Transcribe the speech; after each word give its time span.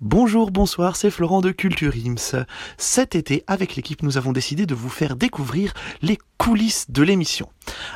Bonjour, 0.00 0.52
bonsoir, 0.52 0.94
c'est 0.94 1.10
Florent 1.10 1.40
de 1.40 1.50
Culture 1.50 1.92
Ims. 1.96 2.44
Cet 2.76 3.16
été, 3.16 3.42
avec 3.48 3.74
l'équipe, 3.74 4.04
nous 4.04 4.16
avons 4.16 4.30
décidé 4.30 4.64
de 4.64 4.76
vous 4.76 4.88
faire 4.88 5.16
découvrir 5.16 5.74
les 6.02 6.20
coulisses 6.36 6.88
de 6.88 7.02
l'émission. 7.02 7.48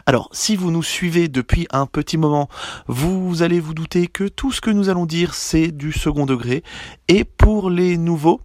Alors, 0.04 0.28
si 0.32 0.56
vous 0.56 0.72
nous 0.72 0.82
suivez 0.82 1.28
depuis 1.28 1.68
un 1.70 1.86
petit 1.86 2.18
moment, 2.18 2.48
vous 2.88 3.44
allez 3.44 3.60
vous 3.60 3.72
douter 3.72 4.08
que 4.08 4.26
tout 4.26 4.50
ce 4.50 4.60
que 4.60 4.70
nous 4.70 4.88
allons 4.88 5.06
dire, 5.06 5.34
c'est 5.34 5.68
du 5.68 5.92
second 5.92 6.26
degré. 6.26 6.64
Et 7.06 7.22
pour 7.22 7.70
les 7.70 7.96
nouveaux, 7.96 8.40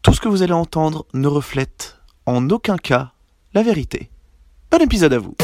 tout 0.00 0.14
ce 0.14 0.20
que 0.22 0.28
vous 0.28 0.42
allez 0.42 0.54
entendre 0.54 1.04
ne 1.12 1.28
reflète 1.28 1.98
en 2.24 2.48
aucun 2.48 2.78
cas 2.78 3.12
la 3.52 3.62
vérité. 3.62 4.08
Bon 4.70 4.80
épisode 4.80 5.12
à 5.12 5.18
vous. 5.18 5.36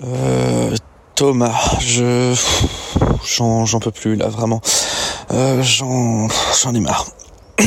Euh, 0.00 0.74
Thomas, 1.14 1.54
je 1.80 2.34
j'en 3.36 3.80
peux 3.80 3.90
plus 3.90 4.16
là 4.16 4.28
vraiment. 4.28 4.60
Euh, 5.30 5.62
j'en 5.62 6.28
j'en 6.62 6.74
ai 6.74 6.80
marre. 6.80 7.06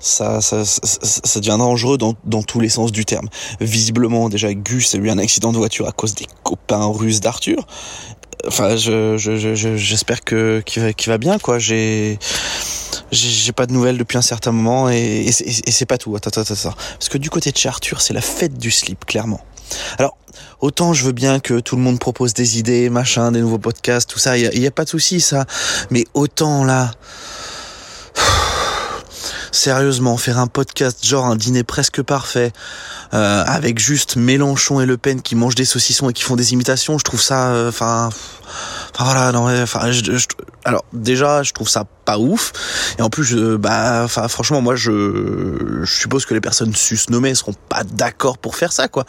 Ça, 0.00 0.40
ça, 0.40 0.64
ça, 0.64 1.40
devient 1.40 1.56
dangereux 1.58 1.98
dans, 1.98 2.14
dans 2.24 2.42
tous 2.42 2.60
les 2.60 2.68
sens 2.68 2.92
du 2.92 3.04
terme. 3.04 3.28
Visiblement, 3.60 4.28
déjà, 4.28 4.54
Gus 4.54 4.94
a 4.94 4.98
eu 4.98 5.10
un 5.10 5.18
accident 5.18 5.52
de 5.52 5.58
voiture 5.58 5.88
à 5.88 5.92
cause 5.92 6.14
des 6.14 6.26
copains 6.44 6.86
russes 6.86 7.20
d'Arthur. 7.20 7.66
Enfin, 8.46 8.76
je, 8.76 9.18
je, 9.18 9.36
je, 9.36 9.76
j'espère 9.76 10.22
que 10.22 10.62
qu'il 10.64 10.82
va, 10.82 10.92
va 11.06 11.18
bien, 11.18 11.38
quoi. 11.38 11.58
J'ai, 11.58 12.18
j'ai 13.10 13.52
pas 13.52 13.66
de 13.66 13.72
nouvelles 13.72 13.98
depuis 13.98 14.16
un 14.16 14.22
certain 14.22 14.52
moment 14.52 14.88
et, 14.88 14.96
et, 14.96 15.28
et 15.28 15.70
c'est 15.72 15.86
pas 15.86 15.98
tout. 15.98 16.14
Attends, 16.14 16.30
attends, 16.30 16.54
attends. 16.54 16.74
Parce 16.92 17.08
que 17.10 17.18
du 17.18 17.28
côté 17.28 17.50
de 17.50 17.56
chez 17.56 17.68
Arthur, 17.68 18.00
c'est 18.00 18.14
la 18.14 18.22
fête 18.22 18.56
du 18.56 18.70
slip, 18.70 19.04
clairement. 19.04 19.40
Alors, 19.98 20.16
autant 20.60 20.92
je 20.92 21.04
veux 21.04 21.12
bien 21.12 21.40
que 21.40 21.60
tout 21.60 21.76
le 21.76 21.82
monde 21.82 21.98
propose 21.98 22.34
des 22.34 22.58
idées, 22.58 22.90
machin, 22.90 23.32
des 23.32 23.40
nouveaux 23.40 23.58
podcasts, 23.58 24.08
tout 24.10 24.18
ça, 24.18 24.36
il 24.38 24.58
y, 24.60 24.66
a- 24.66 24.70
pas 24.70 24.84
de 24.84 24.88
souci, 24.90 25.20
ça. 25.20 25.44
Mais 25.90 26.04
autant 26.14 26.64
là, 26.64 26.90
sérieusement, 29.52 30.16
faire 30.16 30.38
un 30.38 30.46
podcast 30.46 31.04
genre 31.04 31.26
un 31.26 31.36
dîner 31.36 31.64
presque 31.64 32.02
parfait, 32.02 32.52
euh, 33.14 33.44
avec 33.46 33.78
juste 33.78 34.16
Mélenchon 34.16 34.80
et 34.80 34.86
Le 34.86 34.96
Pen 34.98 35.22
qui 35.22 35.34
mangent 35.34 35.54
des 35.54 35.64
saucissons 35.64 36.10
et 36.10 36.12
qui 36.12 36.22
font 36.22 36.36
des 36.36 36.52
imitations, 36.52 36.98
je 36.98 37.04
trouve 37.04 37.22
ça, 37.22 37.48
euh, 37.48 37.72
enfin, 38.94 39.04
voilà, 39.04 39.32
non, 39.32 39.62
enfin, 39.62 39.90
alors 40.64 40.84
déjà, 40.92 41.42
je 41.42 41.52
trouve 41.52 41.68
ça 41.68 41.84
pas 42.04 42.18
ouf, 42.18 42.52
et 42.98 43.02
en 43.02 43.10
plus, 43.10 43.34
bah, 43.58 44.06
franchement, 44.08 44.60
moi, 44.60 44.76
je, 44.76 45.82
suppose 45.84 46.26
que 46.26 46.34
les 46.34 46.40
personnes 46.40 46.74
susnommées 46.74 47.34
seront 47.34 47.54
pas 47.68 47.84
d'accord 47.84 48.38
pour 48.38 48.56
faire 48.56 48.72
ça, 48.72 48.88
quoi. 48.88 49.04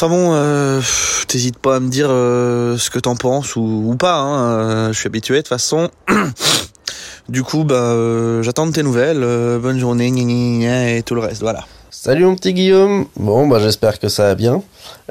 Enfin 0.00 0.08
bon, 0.08 0.30
euh, 0.32 0.80
t'hésites 1.26 1.58
pas 1.58 1.74
à 1.74 1.80
me 1.80 1.88
dire 1.88 2.06
euh, 2.08 2.78
ce 2.78 2.88
que 2.88 3.00
t'en 3.00 3.16
penses 3.16 3.56
ou, 3.56 3.96
pas. 3.98 4.14
Hein, 4.14 4.50
euh, 4.50 4.92
je 4.92 4.98
suis 4.98 5.08
habitué 5.08 5.34
de 5.36 5.40
toute 5.40 5.48
façon. 5.48 5.90
du 7.28 7.42
coup, 7.42 7.64
bah, 7.64 7.74
euh, 7.74 8.40
j'attends 8.44 8.70
tes 8.70 8.84
nouvelles. 8.84 9.20
bonne 9.60 9.80
journée, 9.80 10.96
et 10.96 11.02
tout 11.02 11.16
le 11.16 11.20
reste. 11.20 11.42
Voilà. 11.42 11.66
Salut 12.00 12.26
mon 12.26 12.36
petit 12.36 12.54
Guillaume. 12.54 13.06
Bon 13.16 13.48
bah 13.48 13.58
j'espère 13.58 13.98
que 13.98 14.08
ça 14.08 14.22
va 14.28 14.34
bien. 14.36 14.62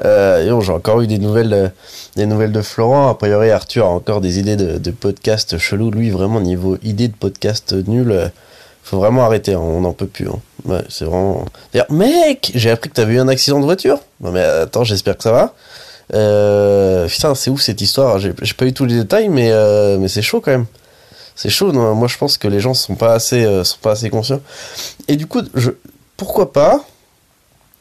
Euh, 0.06 0.58
j'ai 0.62 0.72
encore 0.72 1.02
eu 1.02 1.06
des 1.06 1.18
nouvelles, 1.18 1.52
euh, 1.52 1.68
des 2.16 2.24
nouvelles 2.24 2.50
de 2.50 2.62
Florent. 2.62 3.10
A 3.10 3.14
priori 3.14 3.50
Arthur 3.50 3.84
a 3.84 3.90
encore 3.90 4.22
des 4.22 4.38
idées 4.38 4.56
de, 4.56 4.78
de 4.78 4.90
podcast 4.90 5.58
chelou. 5.58 5.90
Lui 5.90 6.08
vraiment 6.08 6.40
niveau 6.40 6.78
idée 6.82 7.08
de 7.08 7.12
podcast 7.12 7.74
nul. 7.86 8.10
euh, 8.10 8.28
faut 8.82 8.96
vraiment 8.96 9.26
arrêter. 9.26 9.52
hein, 9.52 9.60
on 9.60 9.82
n'en 9.82 9.92
peut 9.92 10.06
plus. 10.06 10.28
hein. 10.30 10.38
Ouais, 10.64 10.82
c'est 10.88 11.04
vraiment. 11.04 11.44
D'ailleurs 11.74 11.92
mec, 11.92 12.52
j'ai 12.54 12.70
appris 12.70 12.88
que 12.88 12.94
t'avais 12.94 13.16
eu 13.16 13.18
un 13.20 13.28
accident 13.28 13.60
de 13.60 13.66
voiture. 13.66 13.98
Non 14.22 14.32
mais 14.32 14.40
attends, 14.42 14.84
j'espère 14.84 15.18
que 15.18 15.24
ça 15.24 15.32
va. 15.32 15.54
Euh, 16.14 17.06
putain, 17.06 17.34
c'est 17.34 17.50
ouf 17.50 17.60
cette 17.60 17.82
histoire. 17.82 18.18
J'ai 18.18 18.32
pas 18.32 18.64
eu 18.64 18.72
tous 18.72 18.86
les 18.86 18.94
détails, 18.94 19.28
mais 19.28 19.50
euh, 19.52 19.98
mais 19.98 20.08
c'est 20.08 20.22
chaud 20.22 20.40
quand 20.40 20.52
même. 20.52 20.64
C'est 21.36 21.50
chaud. 21.50 21.70
Moi, 21.70 22.08
je 22.08 22.16
pense 22.16 22.38
que 22.38 22.48
les 22.48 22.60
gens 22.60 22.72
sont 22.72 22.94
pas 22.94 23.12
assez, 23.12 23.44
euh, 23.44 23.62
sont 23.62 23.76
pas 23.82 23.92
assez 23.92 24.08
conscients. 24.08 24.40
Et 25.06 25.16
du 25.16 25.26
coup, 25.26 25.42
je, 25.54 25.70
pourquoi 26.18 26.52
pas 26.52 26.84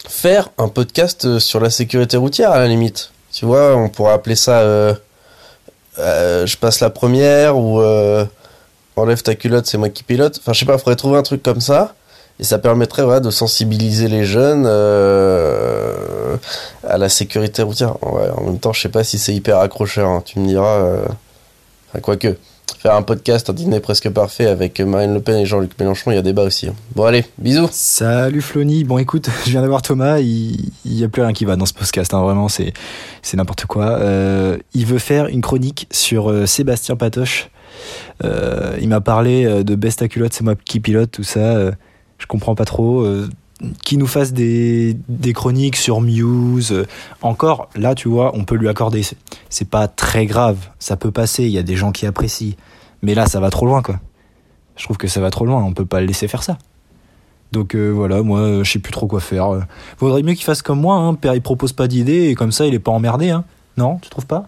faire 0.08 0.48
un 0.58 0.70
podcast 0.70 1.26
euh, 1.26 1.40
sur 1.40 1.60
la 1.60 1.70
sécurité 1.70 2.16
routière 2.16 2.52
à 2.52 2.60
la 2.60 2.68
limite. 2.68 3.12
Tu 3.34 3.46
vois, 3.46 3.76
on 3.76 3.90
pourrait 3.90 4.14
appeler 4.14 4.38
ça 4.38 4.60
euh, 4.60 4.94
euh, 6.00 6.46
je 6.46 6.56
passe 6.56 6.80
la 6.80 6.92
première 6.92 7.58
ou 7.58 7.82
enlève 8.96 9.22
ta 9.22 9.36
culotte, 9.36 9.66
c'est 9.66 9.78
moi 9.78 9.90
qui 9.90 10.04
pilote. 10.04 10.38
Enfin, 10.40 10.54
je 10.54 10.60
sais 10.60 10.66
pas, 10.66 10.78
faudrait 10.78 10.96
trouver 10.96 11.18
un 11.18 11.24
truc 11.24 11.44
comme 11.44 11.60
ça. 11.60 11.94
Et 12.40 12.44
ça 12.44 12.60
permettrait 12.60 13.20
de 13.20 13.32
sensibiliser 13.32 14.08
les 14.08 14.24
jeunes 14.24 14.68
à 14.68 14.78
la 17.00 17.10
sécurité 17.10 17.64
routière. 17.64 17.96
En 18.04 18.44
même 18.44 18.60
temps, 18.60 18.74
je 18.74 18.82
sais 18.82 18.90
pas 18.90 19.04
si 19.04 19.18
c'est 19.18 19.34
hyper 19.34 19.58
accrocheur. 19.58 20.08
hein. 20.10 20.22
Tu 20.24 20.38
me 20.40 20.48
diras. 20.48 20.86
Enfin, 21.90 22.00
quoique. 22.02 22.38
Faire 22.88 22.96
un 22.96 23.02
podcast, 23.02 23.50
un 23.50 23.54
dîner 23.54 23.82
presque 23.82 24.10
parfait 24.12 24.46
avec 24.46 24.80
Marine 24.80 25.14
Le 25.14 25.20
Pen 25.20 25.36
et 25.40 25.46
Jean-Luc 25.46 25.78
Mélenchon, 25.78 26.12
il 26.12 26.16
y 26.16 26.18
a 26.18 26.22
débat 26.22 26.44
aussi. 26.44 26.70
hein. 26.70 26.74
Bon, 26.96 27.04
allez, 27.04 27.26
bisous. 27.38 27.68
Salut 27.70 28.42
Flony, 28.42 28.86
bon 28.86 28.98
écoute, 28.98 29.30
je 29.46 29.50
viens 29.50 29.62
d'avoir 29.62 29.82
Thomas, 29.82 30.20
il, 30.20 30.72
il 30.86 30.94
y 30.94 31.04
a 31.04 31.10
plus 31.10 31.22
rien 31.22 31.34
qui 31.34 31.44
va 31.44 31.58
dans 31.58 31.66
ce 31.66 31.74
podcast, 31.74 32.14
hein, 32.14 32.22
vraiment 32.22 32.48
c'est 32.48 32.72
n'importe 33.34 33.66
quoi. 33.66 34.00
Euh, 34.00 34.56
il 34.74 34.86
veut 34.86 35.00
faire 35.00 35.28
une 35.28 35.42
chronique 35.42 35.88
sur 35.92 36.32
euh, 36.32 36.46
Sébastien 36.46 36.96
Patoche. 36.96 37.50
Euh, 38.24 38.78
il 38.80 38.88
m'a 38.88 39.02
parlé 39.02 39.66
de 39.66 39.76
Best 39.76 40.02
à 40.02 40.08
culotte, 40.08 40.32
c'est 40.32 40.46
moi 40.46 40.56
qui 40.56 40.80
pilote 40.80 41.12
tout 41.12 41.24
ça. 41.24 41.72
je 42.20 42.26
comprends 42.26 42.56
pas 42.56 42.64
trop. 42.64 43.06
Qu'il 43.84 43.98
nous 43.98 44.08
fasse 44.08 44.34
des, 44.34 44.98
des 45.10 45.34
chroniques 45.34 45.76
sur 45.78 46.02
Muse. 46.02 46.86
encore, 47.22 47.70
là, 47.76 47.96
tu 47.96 48.08
vois, 48.10 48.36
on 48.36 48.44
peut 48.44 48.56
lui 48.56 48.70
accorder. 48.70 49.04
C'est- 49.04 49.70
pas 49.70 49.88
très 49.88 50.26
grave, 50.26 50.58
ça 50.80 50.96
peut 50.98 51.12
passer. 51.12 51.44
Il 51.46 51.52
y 51.52 51.58
a 51.58 51.64
des 51.64 51.76
gens 51.76 51.92
qui 51.92 52.06
apprécient. 52.06 52.54
Mais 53.02 53.16
là, 53.16 53.26
ça 53.26 53.40
va 53.40 53.50
trop 53.50 53.66
loin, 53.66 53.82
quoi. 53.82 54.00
Je 54.76 54.84
trouve 54.84 54.98
que 54.98 55.08
ça 55.08 55.20
va 55.22 55.30
trop 55.32 55.46
loin. 55.46 55.64
On 55.64 55.74
peut 55.74 55.86
pas 55.86 56.00
le 56.02 56.06
laisser 56.08 56.28
faire 56.28 56.44
ça. 56.44 56.58
Donc 57.52 57.76
euh, 57.76 57.90
voilà, 57.92 58.22
moi 58.24 58.62
je 58.64 58.70
sais 58.70 58.80
plus 58.80 58.92
trop 58.92 59.08
quoi 59.08 59.22
faire. 59.22 59.66
Vaudrait 60.00 60.22
mieux 60.22 60.34
qu'il 60.34 60.44
fasse 60.44 60.62
comme 60.62 60.82
moi, 60.82 60.96
hein. 60.98 61.14
Père 61.14 61.34
il 61.34 61.42
propose 61.42 61.72
pas 61.72 61.88
d'idées 61.88 62.28
et 62.28 62.36
comme 62.36 62.52
ça 62.52 62.66
il 62.66 62.74
est 62.74 62.80
pas 62.80 62.92
emmerdé, 62.92 63.30
hein. 63.30 63.46
Non, 63.78 64.00
tu 64.02 64.10
trouves 64.10 64.26
pas? 64.26 64.48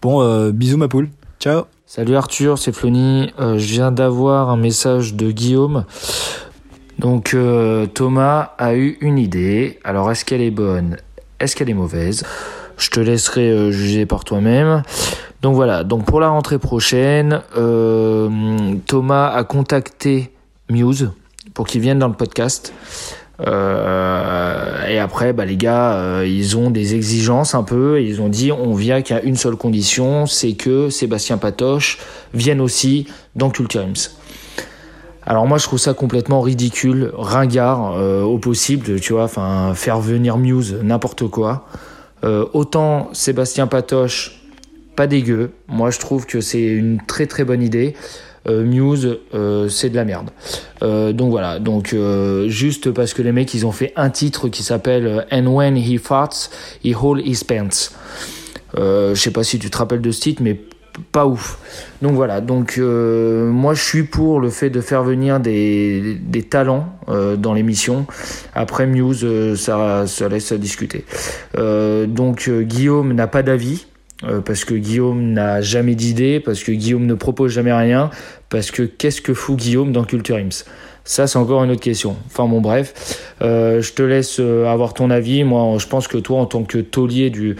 Bon, 0.00 0.22
euh, 0.22 0.52
bisous 0.52 0.76
ma 0.76 0.86
poule. 0.86 1.08
Ciao. 1.40 1.64
Salut 1.84 2.14
Arthur, 2.14 2.56
c'est 2.58 2.70
Flony. 2.72 3.32
Euh, 3.40 3.58
je 3.58 3.66
viens 3.72 3.90
d'avoir 3.90 4.50
un 4.50 4.56
message 4.56 5.14
de 5.14 5.32
Guillaume. 5.32 5.84
Donc 6.98 7.34
euh, 7.34 7.86
Thomas 7.86 8.52
a 8.58 8.74
eu 8.74 8.98
une 9.00 9.18
idée. 9.18 9.78
Alors 9.84 10.10
est-ce 10.10 10.24
qu'elle 10.24 10.40
est 10.40 10.50
bonne? 10.50 10.96
Est-ce 11.40 11.54
qu'elle 11.54 11.70
est 11.70 11.74
mauvaise? 11.74 12.24
Je 12.76 12.90
te 12.90 13.00
laisserai 13.00 13.48
euh, 13.50 13.70
juger 13.70 14.06
par 14.06 14.24
toi-même. 14.24 14.82
Donc 15.42 15.54
voilà, 15.54 15.84
donc 15.84 16.04
pour 16.04 16.18
la 16.18 16.28
rentrée 16.28 16.58
prochaine, 16.58 17.42
euh, 17.56 18.28
Thomas 18.86 19.28
a 19.28 19.44
contacté 19.44 20.32
Muse 20.68 21.10
pour 21.54 21.66
qu'ils 21.66 21.80
viennent 21.80 22.00
dans 22.00 22.08
le 22.08 22.14
podcast. 22.14 22.72
Euh, 23.46 24.86
et 24.88 24.98
après, 24.98 25.32
bah, 25.32 25.44
les 25.44 25.56
gars, 25.56 25.94
euh, 25.94 26.26
ils 26.26 26.56
ont 26.56 26.70
des 26.70 26.96
exigences 26.96 27.54
un 27.54 27.62
peu. 27.62 28.02
Ils 28.02 28.20
ont 28.20 28.28
dit, 28.28 28.50
on 28.50 28.74
vient 28.74 29.00
qu'à 29.00 29.22
une 29.22 29.36
seule 29.36 29.56
condition, 29.56 30.26
c'est 30.26 30.54
que 30.54 30.90
Sébastien 30.90 31.38
Patoche 31.38 31.98
vienne 32.34 32.60
aussi 32.60 33.06
dans 33.36 33.50
Culture. 33.50 33.86
Alors 35.28 35.46
moi, 35.46 35.58
je 35.58 35.64
trouve 35.64 35.78
ça 35.78 35.92
complètement 35.92 36.40
ridicule, 36.40 37.12
ringard 37.14 37.98
euh, 37.98 38.22
au 38.22 38.38
possible, 38.38 38.98
tu 38.98 39.12
vois. 39.12 39.24
Enfin, 39.24 39.74
faire 39.74 40.00
venir 40.00 40.38
Muse, 40.38 40.78
n'importe 40.82 41.28
quoi. 41.28 41.66
Euh, 42.24 42.46
autant 42.54 43.10
Sébastien 43.12 43.66
Patoche, 43.66 44.40
pas 44.96 45.06
dégueu. 45.06 45.50
Moi, 45.68 45.90
je 45.90 45.98
trouve 45.98 46.24
que 46.24 46.40
c'est 46.40 46.64
une 46.64 46.98
très 47.06 47.26
très 47.26 47.44
bonne 47.44 47.62
idée. 47.62 47.94
Euh, 48.48 48.64
Muse, 48.64 49.18
c'est 49.68 49.90
de 49.90 49.96
la 49.96 50.06
merde. 50.06 50.30
Donc 50.80 51.30
voilà, 51.30 51.58
donc 51.58 51.94
juste 52.46 52.90
parce 52.90 53.12
que 53.12 53.20
les 53.20 53.32
mecs 53.32 53.52
ils 53.52 53.66
ont 53.66 53.72
fait 53.72 53.92
un 53.96 54.08
titre 54.08 54.48
qui 54.48 54.62
s'appelle 54.62 55.26
And 55.30 55.46
When 55.46 55.76
He 55.76 55.98
Farts, 55.98 56.48
He 56.82 56.94
Hold 56.94 57.20
His 57.26 57.44
Pants. 57.44 57.90
Je 58.74 59.14
sais 59.14 59.30
pas 59.30 59.44
si 59.44 59.58
tu 59.58 59.68
te 59.68 59.76
rappelles 59.76 60.00
de 60.00 60.10
ce 60.10 60.20
titre, 60.20 60.42
mais 60.42 60.58
pas 61.12 61.26
ouf. 61.26 61.58
Donc 62.02 62.12
voilà, 62.12 62.40
donc 62.40 62.76
euh, 62.78 63.50
moi 63.50 63.74
je 63.74 63.82
suis 63.82 64.02
pour 64.04 64.40
le 64.40 64.50
fait 64.50 64.70
de 64.70 64.80
faire 64.80 65.02
venir 65.02 65.40
des, 65.40 66.18
talents 66.48 66.96
euh, 67.08 67.36
dans 67.36 67.54
l'émission. 67.54 68.06
Après 68.54 68.86
Muse, 68.86 69.20
euh, 69.24 69.56
ça, 69.56 70.04
laisse 70.28 70.52
à 70.52 70.58
discuter. 70.58 71.04
Donc 71.56 72.48
Guillaume 72.48 73.12
n'a 73.12 73.26
pas 73.26 73.42
d'avis. 73.42 73.86
parce 74.44 74.64
que 74.64 74.74
Guillaume 74.74 75.32
n'a 75.32 75.60
jamais 75.60 75.94
d'idée, 75.94 76.40
parce 76.40 76.62
que 76.62 76.72
Guillaume 76.72 77.06
ne 77.06 77.14
propose 77.14 77.52
jamais 77.52 77.72
rien, 77.72 78.10
parce 78.48 78.70
que 78.70 78.82
qu'est-ce 78.82 79.20
que 79.20 79.34
fout 79.34 79.56
Guillaume 79.56 79.92
dans 79.92 80.04
Culture 80.04 80.36
Ims? 80.36 80.64
Ça, 81.04 81.26
c'est 81.26 81.38
encore 81.38 81.64
une 81.64 81.70
autre 81.70 81.80
question. 81.80 82.16
Enfin 82.26 82.46
bon, 82.46 82.60
bref, 82.60 82.92
je 83.40 83.92
te 83.92 84.02
laisse 84.02 84.40
avoir 84.40 84.92
ton 84.92 85.10
avis. 85.10 85.42
Moi, 85.44 85.78
je 85.78 85.86
pense 85.86 86.06
que 86.06 86.18
toi, 86.18 86.40
en 86.40 86.46
tant 86.46 86.64
que 86.64 86.78
taulier 86.78 87.30
du, 87.30 87.56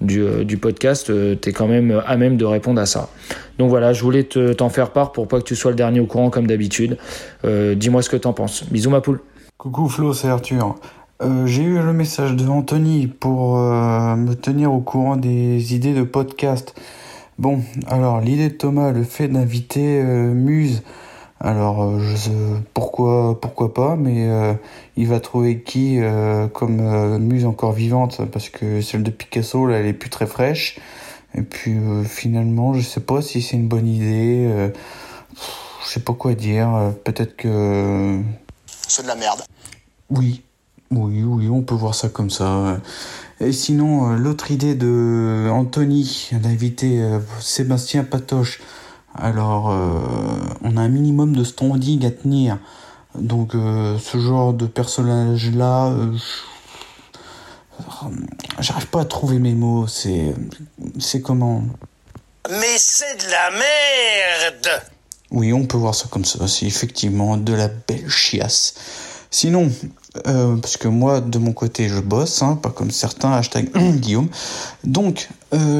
du, 0.00 0.22
euh, 0.22 0.44
du 0.44 0.56
podcast, 0.56 1.12
tu 1.40 1.48
es 1.48 1.52
quand 1.52 1.66
même 1.68 2.02
à 2.06 2.16
même 2.16 2.36
de 2.36 2.44
répondre 2.44 2.80
à 2.80 2.86
ça. 2.86 3.08
Donc 3.58 3.68
voilà, 3.68 3.92
je 3.92 4.02
voulais 4.02 4.24
t'en 4.24 4.68
faire 4.68 4.90
part 4.90 5.12
pour 5.12 5.28
pas 5.28 5.38
que 5.38 5.44
tu 5.44 5.56
sois 5.56 5.70
le 5.70 5.76
dernier 5.76 6.00
au 6.00 6.06
courant 6.06 6.30
comme 6.30 6.46
d'habitude. 6.46 6.96
Dis-moi 7.44 8.00
ce 8.00 8.08
que 8.08 8.16
t'en 8.16 8.32
penses. 8.32 8.64
Bisous 8.70 8.88
ma 8.90 9.02
poule. 9.02 9.20
Coucou 9.58 9.88
Flo, 9.88 10.14
c'est 10.14 10.28
Arthur. 10.28 10.76
J'ai 11.44 11.62
eu 11.62 11.74
le 11.74 11.92
message 11.92 12.34
de 12.34 12.48
Anthony 12.48 13.06
pour 13.06 13.58
me 13.58 14.32
tenir 14.32 14.72
au 14.72 14.80
courant 14.80 15.16
des 15.16 15.74
idées 15.74 15.92
de 15.92 16.04
podcast. 16.04 16.74
Bon, 17.38 17.60
alors 17.86 18.22
l'idée 18.22 18.48
de 18.48 18.54
Thomas, 18.54 18.92
le 18.92 19.02
fait 19.02 19.28
d'inviter 19.28 20.02
Muse 20.02 20.82
alors, 21.42 21.82
euh, 21.82 21.98
je 22.00 22.16
sais, 22.16 22.30
pourquoi, 22.74 23.40
pourquoi 23.40 23.72
pas, 23.72 23.96
mais 23.96 24.28
euh, 24.28 24.52
il 24.98 25.06
va 25.06 25.20
trouver 25.20 25.62
qui 25.62 25.98
euh, 25.98 26.48
comme 26.48 27.18
muse 27.18 27.46
encore 27.46 27.72
vivante, 27.72 28.20
parce 28.30 28.50
que 28.50 28.82
celle 28.82 29.02
de 29.02 29.10
Picasso, 29.10 29.66
là, 29.66 29.78
elle 29.78 29.86
est 29.86 29.94
plus 29.94 30.10
très 30.10 30.26
fraîche. 30.26 30.78
Et 31.34 31.42
puis, 31.42 31.78
finalement, 32.04 32.74
je 32.74 32.82
sais 32.82 33.00
pas 33.00 33.22
si 33.22 33.40
c'est 33.40 33.56
une 33.56 33.68
bonne 33.68 33.86
idée. 33.86 34.70
je 35.84 35.88
sais 35.88 36.00
pas 36.00 36.12
quoi 36.12 36.34
dire. 36.34 36.92
Peut-être 37.04 37.36
que... 37.36 38.20
C'est 38.88 39.04
de 39.04 39.06
la 39.06 39.14
merde. 39.14 39.40
Oui, 40.10 40.42
oui, 40.90 41.22
oui, 41.22 41.48
on 41.48 41.62
peut 41.62 41.76
voir 41.76 41.94
ça 41.94 42.08
comme 42.08 42.30
ça. 42.30 42.80
Et 43.38 43.52
sinon, 43.52 44.08
l'autre 44.16 44.50
idée 44.50 44.74
de 44.74 45.48
Anthony 45.52 46.30
d'inviter 46.32 47.00
Sébastien 47.38 48.02
Patoche 48.02 48.60
alors, 49.14 49.70
euh, 49.70 49.98
on 50.62 50.76
a 50.76 50.82
un 50.82 50.88
minimum 50.88 51.34
de 51.34 51.44
standing 51.44 52.04
à 52.06 52.10
tenir. 52.10 52.58
Donc, 53.16 53.54
euh, 53.54 53.98
ce 53.98 54.18
genre 54.18 54.52
de 54.52 54.66
personnage-là, 54.66 55.88
euh, 55.88 56.16
j'arrive 58.60 58.86
pas 58.86 59.00
à 59.00 59.04
trouver 59.04 59.38
mes 59.38 59.54
mots. 59.54 59.86
C'est, 59.88 60.34
c'est 60.98 61.20
comment 61.22 61.64
Mais 62.50 62.78
c'est 62.78 63.16
de 63.26 63.30
la 63.30 63.50
merde. 63.50 64.82
Oui, 65.32 65.52
on 65.52 65.66
peut 65.66 65.76
voir 65.76 65.94
ça 65.94 66.06
comme 66.08 66.24
ça. 66.24 66.46
C'est 66.46 66.66
effectivement 66.66 67.36
de 67.36 67.52
la 67.52 67.68
belle 67.68 68.08
chiasse. 68.08 68.74
Sinon, 69.32 69.70
parce 70.24 70.76
que 70.76 70.88
moi, 70.88 71.20
de 71.20 71.38
mon 71.38 71.52
côté, 71.52 71.88
je 71.88 72.00
bosse, 72.00 72.42
hein, 72.42 72.58
pas 72.60 72.70
comme 72.70 72.90
certains, 72.90 73.32
hashtag 73.32 73.70
Guillaume. 73.98 74.28
Donc, 74.82 75.28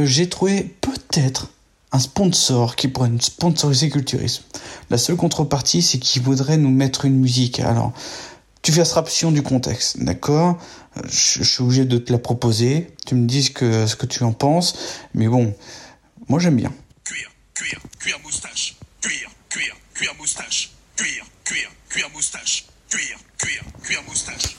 j'ai 0.04 0.28
trouvé 0.28 0.76
peut-être 0.80 1.48
un 1.92 1.98
sponsor 1.98 2.76
qui 2.76 2.88
pourrait 2.88 3.08
nous 3.08 3.20
sponsoriser 3.20 3.90
culturisme. 3.90 4.44
La 4.90 4.98
seule 4.98 5.16
contrepartie, 5.16 5.82
c'est 5.82 5.98
qu'il 5.98 6.22
voudrait 6.22 6.56
nous 6.56 6.70
mettre 6.70 7.04
une 7.04 7.18
musique. 7.18 7.60
Alors, 7.60 7.92
tu 8.62 8.72
fais 8.72 8.80
abstraction 8.80 9.32
du 9.32 9.42
contexte, 9.42 9.98
d'accord? 10.02 10.58
Je, 11.04 11.42
suis 11.42 11.62
obligé 11.62 11.84
de 11.84 11.98
te 11.98 12.12
la 12.12 12.18
proposer. 12.18 12.88
Tu 13.06 13.14
me 13.14 13.26
dis 13.26 13.44
ce 13.44 13.50
que, 13.50 13.86
ce 13.86 13.96
que 13.96 14.06
tu 14.06 14.22
en 14.22 14.32
penses. 14.32 14.76
Mais 15.14 15.28
bon, 15.28 15.54
moi 16.28 16.38
j'aime 16.38 16.56
bien. 16.56 16.72
Cuir, 17.04 17.30
cuir, 17.54 17.80
cuir 17.98 18.18
moustache. 18.22 18.76
Cuir, 19.00 19.30
cuir, 19.48 19.76
cuir 19.94 20.14
moustache. 20.18 20.72
Cuir, 20.96 21.24
cuir, 21.44 21.70
cuir 21.88 22.10
moustache. 22.12 22.66
Cuir, 22.88 23.18
cuir, 23.38 23.62
cuir 23.82 24.02
moustache. 24.06 24.56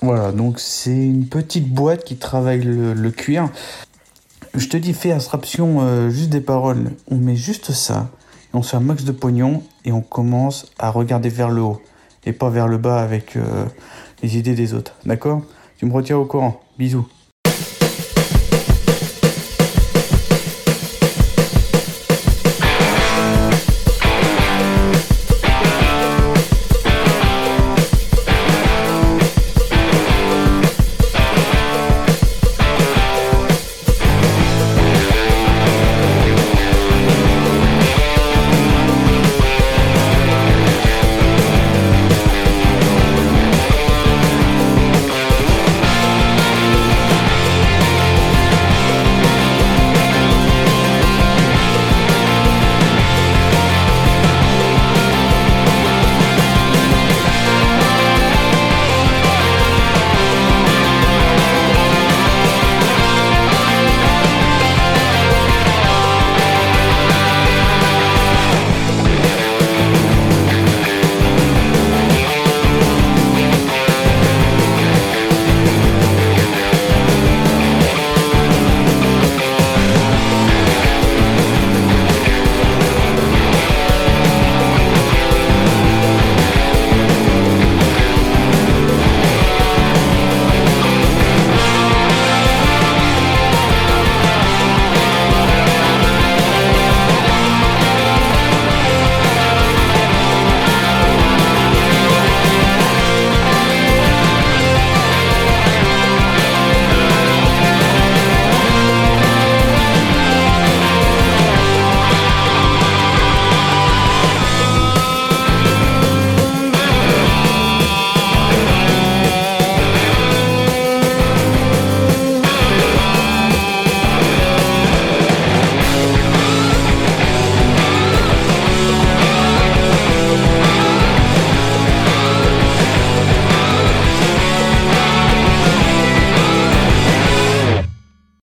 Voilà, 0.00 0.30
donc 0.30 0.60
c'est 0.60 0.90
une 0.90 1.26
petite 1.26 1.68
boîte 1.68 2.04
qui 2.04 2.16
travaille 2.16 2.62
le, 2.62 2.94
le 2.94 3.10
cuir. 3.10 3.50
Je 4.58 4.68
te 4.68 4.76
dis, 4.76 4.92
fais 4.92 5.12
abstraction 5.12 5.82
euh, 5.82 6.10
juste 6.10 6.30
des 6.30 6.40
paroles. 6.40 6.90
On 7.08 7.16
met 7.16 7.36
juste 7.36 7.70
ça, 7.70 8.10
et 8.52 8.56
on 8.56 8.62
se 8.62 8.70
fait 8.70 8.76
un 8.76 8.80
max 8.80 9.04
de 9.04 9.12
pognon, 9.12 9.62
et 9.84 9.92
on 9.92 10.00
commence 10.00 10.72
à 10.80 10.90
regarder 10.90 11.28
vers 11.28 11.48
le 11.48 11.62
haut, 11.62 11.80
et 12.26 12.32
pas 12.32 12.50
vers 12.50 12.66
le 12.66 12.76
bas 12.76 13.00
avec 13.00 13.36
euh, 13.36 13.66
les 14.20 14.36
idées 14.36 14.54
des 14.54 14.74
autres. 14.74 14.94
D'accord? 15.06 15.42
Tu 15.78 15.86
me 15.86 15.92
retiens 15.92 16.18
au 16.18 16.24
courant. 16.24 16.60
Bisous. 16.76 17.06